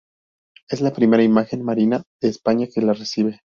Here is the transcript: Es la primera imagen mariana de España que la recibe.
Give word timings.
Es 0.67 0.81
la 0.81 0.93
primera 0.93 1.21
imagen 1.21 1.61
mariana 1.63 2.01
de 2.19 2.29
España 2.29 2.65
que 2.73 2.81
la 2.81 2.93
recibe. 2.93 3.41